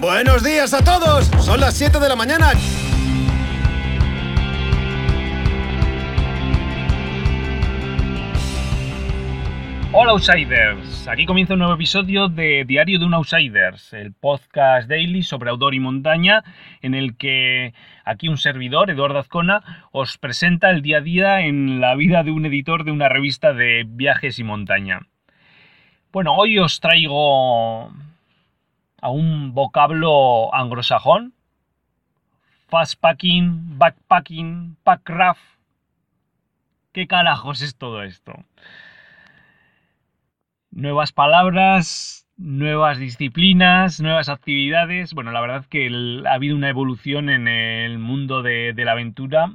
[0.00, 1.26] Buenos días a todos.
[1.44, 2.52] Son las 7 de la mañana.
[9.92, 15.22] Hola Outsiders, aquí comienza un nuevo episodio de Diario de un Outsiders, el podcast daily
[15.22, 16.44] sobre outdoor y montaña
[16.80, 17.74] en el que
[18.06, 22.30] aquí un servidor, Eduardo Azcona, os presenta el día a día en la vida de
[22.30, 25.00] un editor de una revista de viajes y montaña.
[26.10, 27.92] Bueno, hoy os traigo
[29.00, 31.34] a un vocablo anglosajón.
[32.68, 35.42] Fastpacking, backpacking, packraft.
[36.92, 38.32] ¿Qué carajos es todo esto?
[40.70, 45.14] Nuevas palabras, nuevas disciplinas, nuevas actividades.
[45.14, 45.90] Bueno, la verdad que
[46.26, 49.52] ha habido una evolución en el mundo de la aventura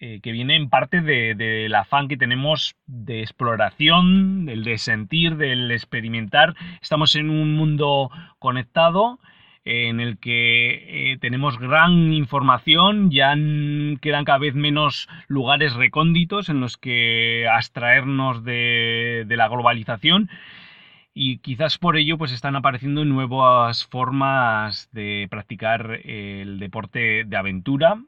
[0.00, 5.70] eh, que viene en parte del afán que tenemos de exploración, del de sentir, del
[5.70, 6.54] experimentar.
[6.82, 9.20] Estamos en un mundo conectado
[9.64, 13.34] en el que eh, tenemos gran información, ya
[14.00, 20.28] quedan cada vez menos lugares recónditos en los que abstraernos de, de la globalización
[21.14, 27.98] y quizás por ello pues están apareciendo nuevas formas de practicar el deporte de aventura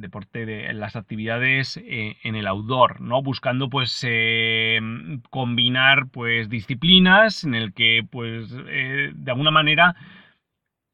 [0.00, 3.22] deporte de las actividades eh, en el outdoor, ¿no?
[3.22, 4.80] Buscando pues eh,
[5.30, 9.96] combinar pues disciplinas en el que pues eh, de alguna manera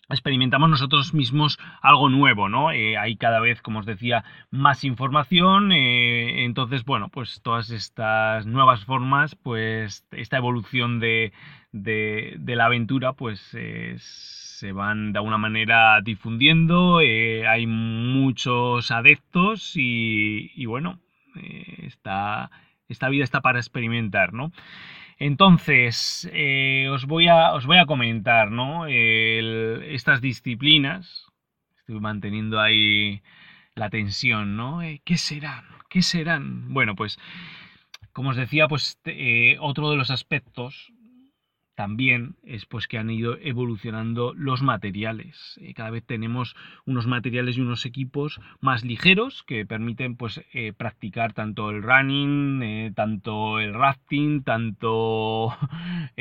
[0.08, 2.68] experimentamos nosotros mismos algo nuevo, ¿no?
[2.68, 9.34] hay cada vez, como os decía, más información, entonces, bueno, pues todas estas nuevas formas,
[9.34, 11.32] pues esta evolución de,
[11.82, 18.90] de, de la aventura, pues es se van de alguna manera difundiendo, eh, hay muchos
[18.90, 20.98] adeptos y, bueno,
[21.36, 22.50] eh, esta,
[23.10, 24.52] vida está para experimentar, ¿no?
[25.18, 28.86] Entonces, eh, os, voy a, os voy a comentar, ¿no?
[28.86, 31.26] estas disciplinas,
[31.80, 33.22] estoy manteniendo ahí
[33.74, 34.80] la tensión, ¿no?
[35.04, 35.64] ¿Qué serán?
[35.90, 36.72] ¿Qué serán?
[36.72, 37.18] Bueno, pues,
[38.12, 38.98] como os decía, pues
[39.60, 40.92] otro de los aspectos
[41.76, 45.60] también es pues que han ido evolucionando los materiales.
[45.62, 46.56] Eh, cada vez tenemos
[46.86, 52.62] unos materiales y unos equipos más ligeros que permiten pues eh, practicar tanto el running,
[52.62, 55.54] eh, tanto el rafting, tanto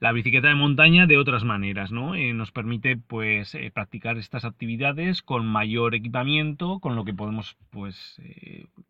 [0.00, 2.14] la bicicleta de montaña de otras maneras, ¿no?
[2.32, 8.20] nos permite pues practicar estas actividades con mayor equipamiento, con lo que podemos pues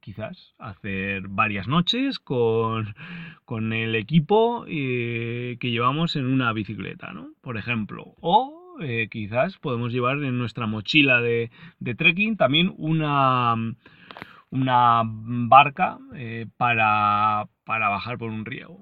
[0.00, 2.94] quizás hacer varias noches con,
[3.44, 7.32] con el equipo que llevamos en una bicicleta, ¿no?
[7.42, 8.14] Por ejemplo.
[8.20, 11.50] O eh, quizás podemos llevar en nuestra mochila de,
[11.96, 13.54] trekking también una,
[14.50, 18.78] una barca eh, para, bajar por un río.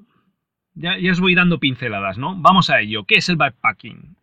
[0.74, 2.36] Ya, ya, os voy dando pinceladas, ¿no?
[2.36, 3.04] Vamos a ello.
[3.04, 4.16] ¿Qué es el backpacking?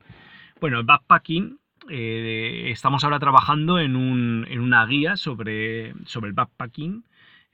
[0.62, 1.60] Bueno, el backpacking,
[1.90, 7.04] eh, estamos ahora trabajando en, un, en, una guía sobre, sobre el backpacking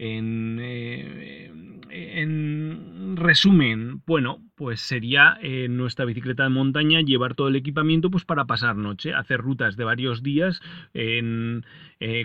[0.03, 1.52] eh,
[1.90, 8.25] en, resumen, bueno, pues sería en nuestra bicicleta de montaña llevar todo el equipamiento pues
[8.25, 10.59] para pasar noche, hacer rutas de varios días
[10.96, 11.62] eh,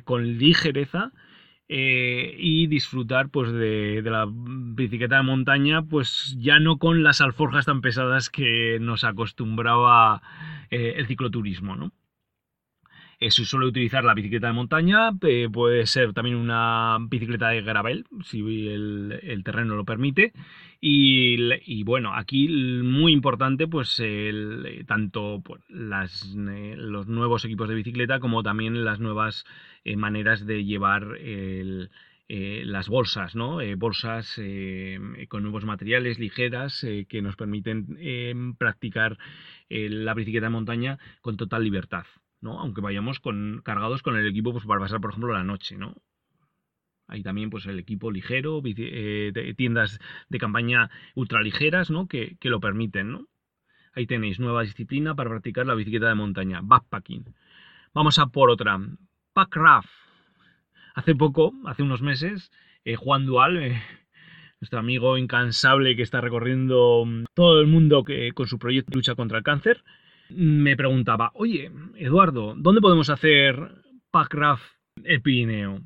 [0.04, 1.12] con ligereza
[1.68, 7.20] eh, y disfrutar pues de, de, la bicicleta de montaña pues ya no con las
[7.20, 10.22] alforjas tan pesadas que nos acostumbraba
[10.70, 11.92] el cicloturismo, ¿no?
[13.18, 18.04] Se suele utilizar la bicicleta de montaña, eh, puede ser también una bicicleta de gravel,
[18.24, 20.32] si el, terreno lo permite.
[20.80, 24.00] Y, bueno, aquí muy importante, pues
[24.86, 29.44] tanto pues, eh, los nuevos equipos de bicicleta como también las nuevas
[29.84, 31.18] eh, maneras de llevar
[32.28, 33.58] las bolsas, ¿no?
[33.76, 34.40] bolsas
[35.28, 39.16] con nuevos materiales ligeras que nos permiten practicar
[39.70, 42.04] la bicicleta de montaña con total libertad.
[42.42, 45.94] Aunque vayamos con, cargados con el equipo pues, para pasar, por ejemplo, la noche, ¿no?
[47.08, 52.08] Hay también pues el equipo ligero, eh, tiendas de campaña ultraligeras, ¿no?
[52.08, 53.26] Que, lo permiten, ¿no?
[53.94, 57.34] Ahí tenéis nueva disciplina para practicar la bicicleta de montaña, backpacking.
[57.94, 58.78] Vamos a por otra,
[59.32, 59.88] packraft.
[60.94, 62.50] Hace poco, hace unos meses,
[62.84, 63.82] eh, Juan Dual, eh,
[64.60, 69.38] nuestro amigo incansable que está recorriendo todo el mundo con su proyecto de lucha contra
[69.38, 69.84] el cáncer,
[70.30, 73.56] me preguntaba, oye, Eduardo, ¿dónde podemos hacer
[74.10, 74.64] Packraft
[75.04, 75.80] el Pirineo?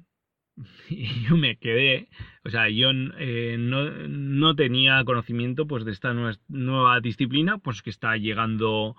[0.90, 2.08] Y yo me quedé,
[2.44, 6.12] o sea, yo eh, no, tenía conocimiento pues de esta
[6.48, 8.96] nueva, disciplina, pues que está llegando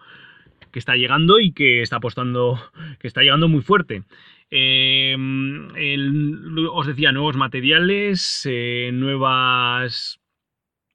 [0.71, 2.57] que está llegando y que está apostando,
[2.99, 4.03] que está llegando muy fuerte.
[4.49, 5.67] Em,
[6.71, 10.20] os decía, nuevos materiales, eh, nuevas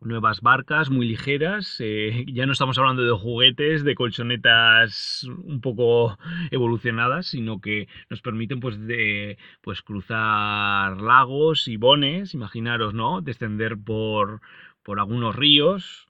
[0.01, 1.77] nuevas barcas muy ligeras.
[1.81, 6.19] eh, ya no estamos hablando de juguetes, de colchonetas un poco
[6.51, 13.21] evolucionadas, sino que nos permiten pues, de, pues cruzar lagos y bones, imaginaros, ¿no?
[13.21, 14.41] Descender por,
[14.83, 16.07] por algunos ríos.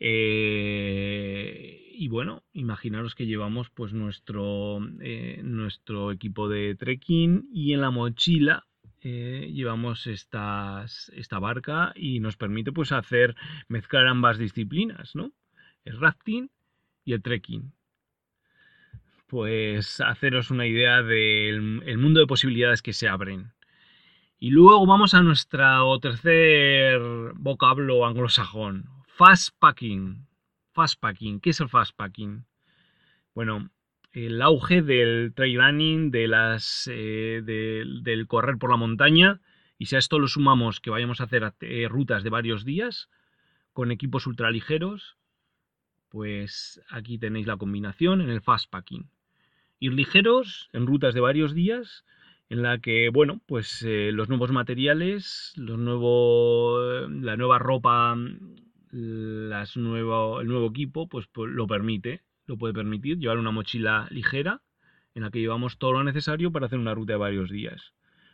[0.00, 7.80] eh, y bueno, imaginaros que llevamos pues nuestro, eh, nuestro equipo de trekking y en
[7.80, 8.67] la mochila
[9.00, 10.86] eh, llevamos esta
[11.40, 13.36] barca y nos permite pues hacer
[13.68, 15.32] mezclar ambas disciplinas, ¿no?
[15.84, 16.50] El rafting
[17.04, 17.72] y el trekking.
[19.26, 23.52] Pues haceros una idea del el mundo de posibilidades que se abren.
[24.38, 27.00] Y luego vamos a nuestro tercer
[27.34, 30.26] vocablo anglosajón, fast packing.
[30.72, 32.44] Fast packing, ¿qué es el fast packing?
[33.34, 33.70] Bueno,
[34.26, 39.40] el auge del trail running, de las, eh, del- correr por la montaña,
[39.78, 43.08] y si a esto lo sumamos que vayamos a hacer eh, rutas de varios días
[43.72, 45.16] con equipos ultraligeros,
[46.08, 49.08] pues aquí tenéis la combinación en el fast packing.
[49.78, 52.04] Ir ligeros en rutas de varios días
[52.48, 58.16] en la que, bueno, pues eh, los nuevos materiales, los nuevo, la nueva ropa,
[58.90, 64.08] las nuevo, el nuevo equipo, pues, pues lo permite, lo puede permitir, llevar una mochila
[64.10, 64.62] ligera
[65.14, 67.92] en la que llevamos todo lo necesario para hacer una ruta de varios días.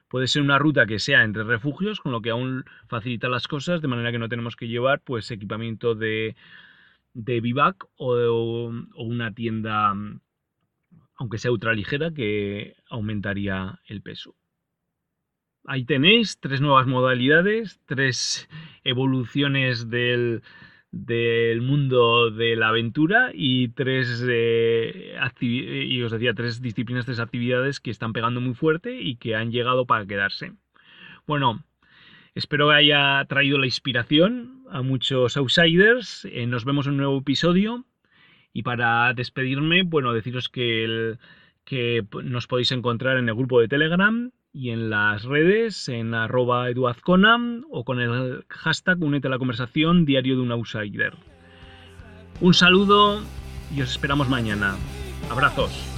[0.08, 3.82] Puede ser una ruta que sea entre refugios, con lo que aún facilita las cosas,
[3.82, 6.36] de manera que no tenemos que llevar pues equipamiento de,
[7.12, 9.92] de bivac o, o una tienda,
[11.16, 14.36] aunque sea ultraligera, que aumentaría el peso.
[15.66, 18.48] Ahí tenéis tres nuevas modalidades, tres
[18.84, 20.42] evoluciones del,
[20.94, 27.80] del mundo de la aventura y tres eh, y os decía tres disciplinas, tres actividades
[27.80, 30.52] que están pegando muy fuerte y que han llegado para quedarse.
[31.26, 31.64] Bueno,
[32.34, 36.26] espero que haya traído la inspiración a muchos outsiders.
[36.30, 37.84] Eh, nos vemos en un nuevo episodio.
[38.52, 41.18] Y para despedirme, bueno, deciros que, el-
[41.64, 46.66] que nos podéis encontrar en el grupo de Telegram y en las redes, en arroba
[46.70, 51.14] o con el hashtag Únete a la conversación diario de un outsider.
[52.40, 53.20] Un saludo
[53.74, 54.76] y os esperamos mañana.
[55.28, 55.93] Abrazos.